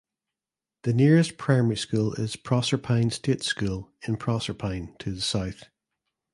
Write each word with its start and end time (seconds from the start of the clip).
The 0.81 0.93
nearest 0.93 1.37
primary 1.37 1.77
school 1.77 2.13
is 2.13 2.35
Proserpine 2.35 3.11
State 3.11 3.43
School 3.43 3.91
in 4.01 4.17
Proserpine 4.17 4.97
to 4.97 5.11
the 5.13 5.21
south. 5.21 5.65